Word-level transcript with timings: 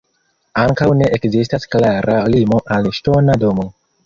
Ankaŭ 0.61 0.87
ne 1.01 1.09
ekzistas 1.17 1.69
klara 1.75 2.17
limo 2.37 2.63
al 2.79 2.91
ŝtona 3.01 3.39
domo. 3.47 3.69